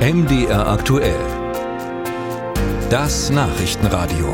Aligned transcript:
MDR 0.00 0.66
aktuell. 0.66 1.20
Das 2.88 3.28
Nachrichtenradio. 3.28 4.32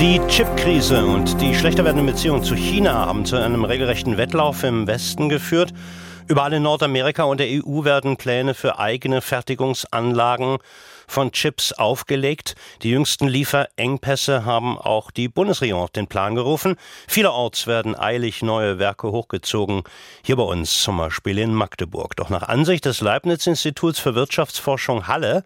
Die 0.00 0.20
Chipkrise 0.26 1.06
und 1.06 1.40
die 1.40 1.54
schlechter 1.54 1.84
werdende 1.84 2.10
Beziehung 2.10 2.42
zu 2.42 2.56
China 2.56 3.06
haben 3.06 3.24
zu 3.24 3.36
einem 3.36 3.64
regelrechten 3.64 4.16
Wettlauf 4.16 4.64
im 4.64 4.88
Westen 4.88 5.28
geführt. 5.28 5.72
Überall 6.28 6.52
in 6.52 6.62
Nordamerika 6.62 7.24
und 7.24 7.40
der 7.40 7.48
EU 7.48 7.84
werden 7.84 8.16
Pläne 8.16 8.54
für 8.54 8.78
eigene 8.78 9.20
Fertigungsanlagen 9.20 10.58
von 11.06 11.32
Chips 11.32 11.72
aufgelegt. 11.72 12.54
Die 12.82 12.90
jüngsten 12.90 13.26
Lieferengpässe 13.26 14.44
haben 14.44 14.78
auch 14.78 15.10
die 15.10 15.28
Bundesregierung 15.28 15.82
auf 15.82 15.90
den 15.90 16.06
Plan 16.06 16.34
gerufen. 16.34 16.76
Vielerorts 17.08 17.66
werden 17.66 17.98
eilig 17.98 18.42
neue 18.42 18.78
Werke 18.78 19.10
hochgezogen. 19.10 19.82
Hier 20.24 20.36
bei 20.36 20.44
uns 20.44 20.82
zum 20.82 20.96
Beispiel 20.96 21.38
in 21.38 21.52
Magdeburg. 21.54 22.16
Doch 22.16 22.30
nach 22.30 22.44
Ansicht 22.44 22.84
des 22.84 23.00
Leibniz-Instituts 23.00 23.98
für 23.98 24.14
Wirtschaftsforschung 24.14 25.08
Halle 25.08 25.44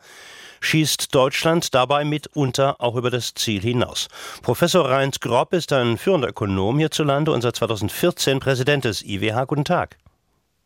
schießt 0.60 1.14
Deutschland 1.14 1.74
dabei 1.74 2.04
mitunter 2.04 2.80
auch 2.80 2.96
über 2.96 3.10
das 3.10 3.34
Ziel 3.34 3.60
hinaus. 3.60 4.08
Professor 4.42 4.88
Reins 4.88 5.20
Grob 5.20 5.52
ist 5.52 5.72
ein 5.72 5.98
führender 5.98 6.28
Ökonom 6.28 6.78
hierzulande 6.78 7.32
und 7.32 7.42
seit 7.42 7.56
2014 7.56 8.40
Präsident 8.40 8.84
des 8.84 9.02
IWH. 9.02 9.44
Guten 9.46 9.64
Tag. 9.64 9.96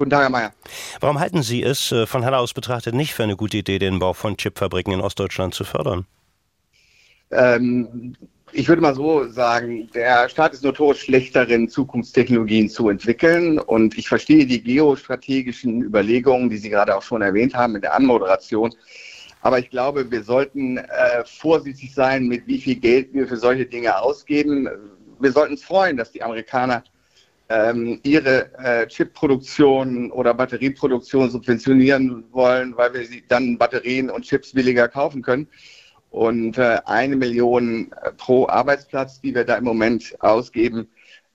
Guten 0.00 0.12
Tag, 0.12 0.22
Herr 0.22 0.30
Mayer. 0.30 0.52
Warum 1.00 1.20
halten 1.20 1.42
Sie 1.42 1.62
es 1.62 1.92
äh, 1.92 2.06
von 2.06 2.24
Halle 2.24 2.38
aus 2.38 2.54
betrachtet 2.54 2.94
nicht 2.94 3.12
für 3.12 3.22
eine 3.22 3.36
gute 3.36 3.58
Idee, 3.58 3.78
den 3.78 3.98
Bau 3.98 4.14
von 4.14 4.34
Chipfabriken 4.34 4.94
in 4.94 5.02
Ostdeutschland 5.02 5.52
zu 5.52 5.62
fördern? 5.62 6.06
Ähm, 7.30 8.16
ich 8.50 8.66
würde 8.66 8.80
mal 8.80 8.94
so 8.94 9.28
sagen, 9.28 9.90
der 9.92 10.30
Staat 10.30 10.54
ist 10.54 10.64
notorisch 10.64 11.02
schlecht 11.02 11.36
darin, 11.36 11.68
Zukunftstechnologien 11.68 12.70
zu 12.70 12.88
entwickeln. 12.88 13.58
Und 13.58 13.98
ich 13.98 14.08
verstehe 14.08 14.46
die 14.46 14.62
geostrategischen 14.62 15.82
Überlegungen, 15.82 16.48
die 16.48 16.56
Sie 16.56 16.70
gerade 16.70 16.96
auch 16.96 17.02
schon 17.02 17.20
erwähnt 17.20 17.52
haben 17.54 17.74
in 17.74 17.82
der 17.82 17.92
Anmoderation. 17.92 18.74
Aber 19.42 19.58
ich 19.58 19.68
glaube, 19.68 20.10
wir 20.10 20.22
sollten 20.22 20.78
äh, 20.78 21.24
vorsichtig 21.26 21.92
sein, 21.92 22.26
mit 22.26 22.46
wie 22.46 22.58
viel 22.58 22.76
Geld 22.76 23.12
wir 23.12 23.28
für 23.28 23.36
solche 23.36 23.66
Dinge 23.66 24.00
ausgeben. 24.00 24.66
Wir 25.18 25.32
sollten 25.32 25.52
uns 25.52 25.62
freuen, 25.62 25.98
dass 25.98 26.10
die 26.10 26.22
Amerikaner 26.22 26.84
ähm, 27.50 27.98
ihre 28.04 28.54
äh, 28.58 28.86
Chipproduktion 28.86 30.10
oder 30.12 30.32
Batterieproduktion 30.32 31.30
subventionieren 31.30 32.24
wollen, 32.30 32.76
weil 32.76 32.94
wir 32.94 33.04
sie 33.04 33.24
dann 33.26 33.58
Batterien 33.58 34.08
und 34.08 34.24
Chips 34.24 34.52
billiger 34.52 34.88
kaufen 34.88 35.20
können. 35.20 35.48
Und 36.10 36.58
äh, 36.58 36.78
eine 36.86 37.16
Million 37.16 37.92
äh, 38.02 38.12
pro 38.12 38.48
Arbeitsplatz, 38.48 39.20
die 39.20 39.34
wir 39.34 39.44
da 39.44 39.56
im 39.56 39.64
Moment 39.64 40.14
ausgeben, 40.20 40.88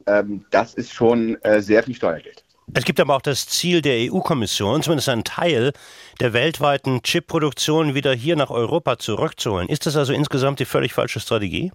ähm, 0.08 0.46
das 0.52 0.74
ist 0.74 0.94
schon 0.94 1.36
äh, 1.44 1.62
sehr 1.62 1.84
viel 1.84 1.96
Steuergeld. 1.96 2.44
Es 2.74 2.86
gibt 2.86 3.00
aber 3.00 3.16
auch 3.16 3.22
das 3.22 3.48
Ziel 3.48 3.82
der 3.82 4.12
EU-Kommission, 4.12 4.82
zumindest 4.82 5.10
einen 5.10 5.24
Teil 5.24 5.72
der 6.20 6.34
weltweiten 6.34 7.04
Chipproduktion 7.04 7.94
wieder 7.94 8.14
hier 8.14 8.36
nach 8.36 8.50
Europa 8.50 8.98
zurückzuholen. 8.98 9.68
Ist 9.70 9.86
das 9.86 9.96
also 9.98 10.14
insgesamt 10.14 10.60
die 10.60 10.66
völlig 10.66 10.94
falsche 10.94 11.20
Strategie? 11.20 11.72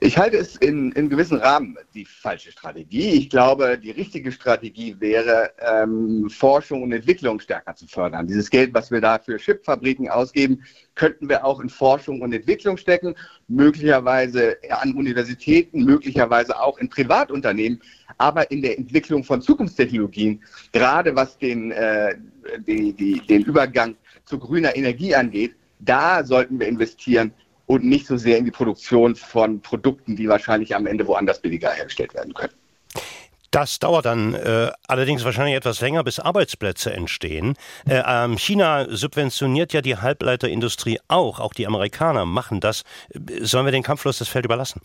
Ich 0.00 0.16
halte 0.16 0.36
es 0.36 0.56
in, 0.56 0.92
in 0.92 1.08
gewissem 1.08 1.38
Rahmen 1.38 1.76
die 1.94 2.04
falsche 2.04 2.52
Strategie. 2.52 3.10
Ich 3.10 3.30
glaube, 3.30 3.78
die 3.78 3.90
richtige 3.90 4.32
Strategie 4.32 4.96
wäre, 4.98 5.50
ähm, 5.58 6.28
Forschung 6.30 6.82
und 6.82 6.92
Entwicklung 6.92 7.40
stärker 7.40 7.74
zu 7.74 7.86
fördern. 7.86 8.26
Dieses 8.26 8.50
Geld, 8.50 8.74
was 8.74 8.90
wir 8.90 9.00
da 9.00 9.18
für 9.18 9.36
Chipfabriken 9.38 10.08
ausgeben, 10.08 10.62
könnten 10.94 11.28
wir 11.28 11.44
auch 11.44 11.60
in 11.60 11.68
Forschung 11.68 12.20
und 12.20 12.32
Entwicklung 12.32 12.76
stecken, 12.76 13.14
möglicherweise 13.48 14.56
an 14.70 14.94
Universitäten, 14.94 15.84
möglicherweise 15.84 16.60
auch 16.60 16.78
in 16.78 16.88
Privatunternehmen, 16.88 17.80
aber 18.18 18.50
in 18.50 18.62
der 18.62 18.78
Entwicklung 18.78 19.24
von 19.24 19.42
Zukunftstechnologien, 19.42 20.42
gerade 20.72 21.14
was 21.14 21.38
den, 21.38 21.70
äh, 21.72 22.16
die, 22.66 22.92
die, 22.92 23.20
den 23.26 23.42
Übergang 23.42 23.96
zu 24.24 24.38
grüner 24.38 24.76
Energie 24.76 25.14
angeht, 25.14 25.54
da 25.80 26.24
sollten 26.24 26.58
wir 26.58 26.66
investieren 26.66 27.32
und 27.68 27.84
nicht 27.84 28.06
so 28.06 28.16
sehr 28.16 28.38
in 28.38 28.46
die 28.46 28.50
Produktion 28.50 29.14
von 29.14 29.60
Produkten, 29.60 30.16
die 30.16 30.26
wahrscheinlich 30.26 30.74
am 30.74 30.86
Ende 30.86 31.06
woanders 31.06 31.40
billiger 31.40 31.70
hergestellt 31.70 32.14
werden 32.14 32.34
können. 32.34 32.54
Das 33.50 33.78
dauert 33.78 34.06
dann 34.06 34.34
äh, 34.34 34.70
allerdings 34.88 35.24
wahrscheinlich 35.24 35.54
etwas 35.54 35.80
länger, 35.80 36.02
bis 36.02 36.18
Arbeitsplätze 36.18 36.92
entstehen. 36.92 37.54
Äh, 37.86 38.02
ähm, 38.06 38.36
China 38.36 38.86
subventioniert 38.90 39.72
ja 39.72 39.80
die 39.80 39.96
Halbleiterindustrie 39.96 40.98
auch. 41.08 41.40
Auch 41.40 41.54
die 41.54 41.66
Amerikaner 41.66 42.24
machen 42.24 42.60
das. 42.60 42.84
Sollen 43.40 43.66
wir 43.66 43.72
den 43.72 43.82
Kampflos 43.82 44.18
das 44.18 44.28
Feld 44.28 44.44
überlassen? 44.44 44.80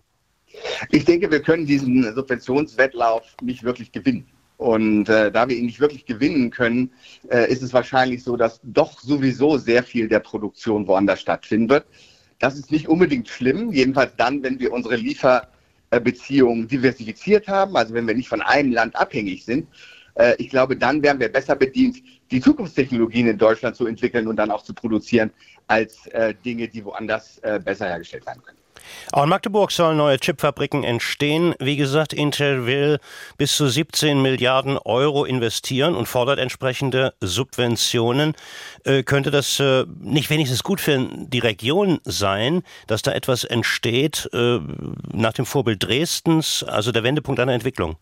Ich 0.92 1.06
denke, 1.06 1.32
wir 1.32 1.42
können 1.42 1.66
diesen 1.66 2.14
Subventionswettlauf 2.14 3.24
nicht 3.42 3.64
wirklich 3.64 3.92
gewinnen. 3.92 4.28
Und 4.58 5.10
äh, 5.10 5.32
da 5.32 5.48
wir 5.50 5.58
ihn 5.58 5.66
nicht 5.66 5.80
wirklich 5.80 6.06
gewinnen 6.06 6.52
können, 6.52 6.92
äh, 7.30 7.52
ist 7.52 7.64
es 7.64 7.74
wahrscheinlich 7.74 8.24
so, 8.24 8.38
dass 8.38 8.60
doch 8.64 9.00
sowieso 9.00 9.58
sehr 9.58 9.84
viel 9.84 10.08
der 10.08 10.20
Produktion 10.20 10.88
woanders 10.88 11.22
stattfinden 11.22 11.70
wird. 11.70 11.86
Das 12.40 12.58
ist 12.58 12.72
nicht 12.72 12.88
unbedingt 12.88 13.30
schlimm, 13.30 13.72
jedenfalls 13.72 14.16
dann, 14.18 14.44
wenn 14.44 14.60
wir 14.60 14.72
unsere 14.72 14.96
Lieferbeziehungen 14.96 16.68
diversifiziert 16.68 17.48
haben, 17.48 17.76
also 17.76 17.94
wenn 17.94 18.08
wir 18.08 18.16
nicht 18.16 18.30
von 18.30 18.42
einem 18.42 18.72
Land 18.72 18.96
abhängig 18.96 19.46
sind. 19.46 19.68
Äh, 20.16 20.36
ich 20.38 20.50
glaube, 20.50 20.76
dann 20.76 21.02
wären 21.02 21.20
wir 21.20 21.30
besser 21.30 21.56
bedient, 21.56 21.98
die 22.32 22.42
Zukunftstechnologien 22.42 23.28
in 23.28 23.38
Deutschland 23.38 23.76
zu 23.76 23.86
entwickeln 23.86 24.28
und 24.28 24.36
dann 24.36 24.52
auch 24.52 24.64
zu 24.64 24.74
produzieren, 24.74 25.32
als 25.68 26.08
äh, 26.08 26.34
Dinge, 26.46 26.68
die 26.68 26.84
woanders 26.84 27.40
äh, 27.40 27.60
besser 27.64 27.88
hergestellt 27.88 28.26
werden 28.26 28.44
können. 28.44 28.58
Auch 29.12 29.24
in 29.24 29.30
Magdeburg 29.30 29.72
sollen 29.72 29.98
neue 29.98 30.20
Chipfabriken 30.20 30.84
entstehen. 30.84 31.56
Wie 31.60 31.76
gesagt, 31.76 32.14
Intel 32.14 32.66
will 32.66 33.00
bis 33.38 33.56
zu 33.56 33.68
17 33.68 34.22
Milliarden 34.22 34.78
Euro 34.78 35.26
investieren 35.26 35.96
und 35.96 36.08
fordert 36.08 36.40
entsprechende 36.40 37.14
Subventionen. 37.22 38.34
Äh, 38.84 39.04
könnte 39.04 39.32
das 39.32 39.60
äh, 39.60 39.86
nicht 40.00 40.30
wenigstens 40.30 40.64
gut 40.64 40.82
für 40.82 41.08
die 41.12 41.40
Region 41.40 42.00
sein, 42.04 42.64
dass 42.88 43.02
da 43.02 43.12
etwas 43.12 43.44
entsteht 43.44 44.30
äh, 44.34 44.60
nach 45.12 45.34
dem 45.34 45.46
Vorbild 45.46 45.84
Dresdens, 45.84 46.64
also 46.64 46.92
der 46.92 47.04
Wendepunkt 47.04 47.40
einer 47.40 47.54
Entwicklung? 47.54 47.98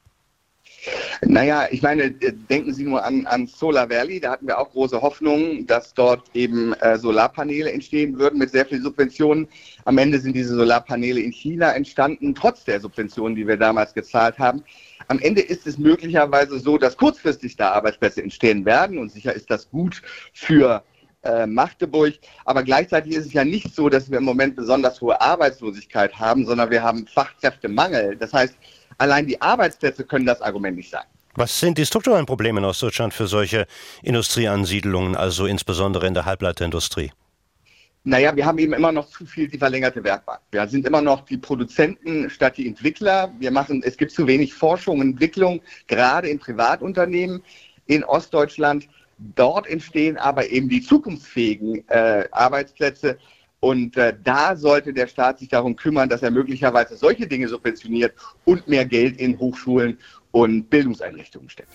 Naja, 1.23 1.67
ich 1.69 1.83
meine, 1.83 2.03
äh, 2.05 2.33
denken 2.49 2.73
Sie 2.73 2.83
nur 2.83 3.03
an, 3.03 3.27
an 3.27 3.45
Solar 3.45 3.89
Valley. 3.89 4.19
Da 4.19 4.31
hatten 4.31 4.47
wir 4.47 4.57
auch 4.57 4.71
große 4.71 5.01
Hoffnungen, 5.01 5.67
dass 5.67 5.93
dort 5.93 6.23
eben 6.33 6.73
äh, 6.73 6.97
Solarpaneele 6.97 7.71
entstehen 7.71 8.17
würden 8.17 8.39
mit 8.39 8.49
sehr 8.49 8.65
viel 8.65 8.81
Subventionen. 8.81 9.47
Am 9.85 9.99
Ende 9.99 10.19
sind 10.19 10.35
diese 10.35 10.55
Solarpaneele 10.55 11.21
in 11.21 11.31
China 11.31 11.73
entstanden, 11.73 12.33
trotz 12.33 12.63
der 12.63 12.79
Subventionen, 12.79 13.35
die 13.35 13.47
wir 13.47 13.57
damals 13.57 13.93
gezahlt 13.93 14.39
haben. 14.39 14.63
Am 15.09 15.19
Ende 15.19 15.41
ist 15.41 15.67
es 15.67 15.77
möglicherweise 15.77 16.57
so, 16.57 16.79
dass 16.79 16.97
kurzfristig 16.97 17.55
da 17.55 17.71
Arbeitsplätze 17.73 18.23
entstehen 18.23 18.65
werden 18.65 18.97
und 18.97 19.11
sicher 19.11 19.33
ist 19.33 19.51
das 19.51 19.69
gut 19.69 20.01
für 20.33 20.83
äh, 21.23 21.45
Magdeburg. 21.45 22.15
Aber 22.45 22.63
gleichzeitig 22.63 23.15
ist 23.15 23.27
es 23.27 23.33
ja 23.33 23.45
nicht 23.45 23.75
so, 23.75 23.89
dass 23.89 24.09
wir 24.09 24.17
im 24.17 24.23
Moment 24.23 24.55
besonders 24.55 24.99
hohe 25.01 25.21
Arbeitslosigkeit 25.21 26.17
haben, 26.17 26.47
sondern 26.47 26.71
wir 26.71 26.81
haben 26.81 27.05
Fachkräftemangel. 27.05 28.15
Das 28.15 28.33
heißt, 28.33 28.55
Allein 29.01 29.25
die 29.25 29.41
Arbeitsplätze 29.41 30.03
können 30.03 30.27
das 30.27 30.43
Argument 30.43 30.77
nicht 30.77 30.91
sein. 30.91 31.05
Was 31.33 31.59
sind 31.59 31.79
die 31.79 31.87
strukturellen 31.87 32.27
Probleme 32.27 32.59
in 32.59 32.65
Ostdeutschland 32.65 33.15
für 33.15 33.25
solche 33.25 33.65
Industrieansiedlungen, 34.03 35.15
also 35.15 35.47
insbesondere 35.47 36.05
in 36.05 36.13
der 36.13 36.25
Halbleiterindustrie? 36.25 37.11
Naja, 38.03 38.35
wir 38.35 38.45
haben 38.45 38.59
eben 38.59 38.73
immer 38.73 38.91
noch 38.91 39.09
zu 39.09 39.25
viel 39.25 39.47
die 39.47 39.57
verlängerte 39.57 40.03
Werkbank. 40.03 40.41
Wir 40.51 40.67
sind 40.67 40.85
immer 40.85 41.01
noch 41.01 41.21
die 41.25 41.37
Produzenten 41.37 42.29
statt 42.29 42.57
die 42.57 42.67
Entwickler. 42.67 43.33
Wir 43.39 43.49
machen, 43.49 43.81
es 43.83 43.97
gibt 43.97 44.11
zu 44.11 44.27
wenig 44.27 44.53
Forschung 44.53 44.99
und 44.99 45.13
Entwicklung, 45.13 45.61
gerade 45.87 46.29
in 46.29 46.37
Privatunternehmen 46.37 47.41
in 47.87 48.03
Ostdeutschland. 48.03 48.87
Dort 49.17 49.65
entstehen 49.65 50.17
aber 50.17 50.47
eben 50.47 50.69
die 50.69 50.83
zukunftsfähigen 50.83 51.87
äh, 51.89 52.27
Arbeitsplätze. 52.31 53.17
Und 53.63 53.95
äh, 53.95 54.13
da 54.23 54.55
sollte 54.55 54.91
der 54.91 55.05
Staat 55.05 55.37
sich 55.37 55.47
darum 55.47 55.75
kümmern, 55.75 56.09
dass 56.09 56.23
er 56.23 56.31
möglicherweise 56.31 56.95
solche 56.95 57.27
Dinge 57.27 57.47
subventioniert 57.47 58.13
und 58.43 58.67
mehr 58.67 58.85
Geld 58.85 59.17
in 59.21 59.37
Hochschulen 59.37 59.99
und 60.31 60.67
Bildungseinrichtungen 60.69 61.47
steckt. 61.47 61.69